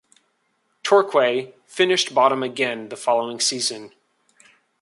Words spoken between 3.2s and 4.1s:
season.